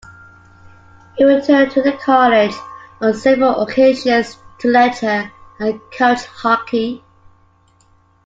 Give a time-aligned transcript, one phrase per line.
[1.15, 2.55] He returned to the College
[3.01, 7.03] on several occasions to lecture and coach hockey.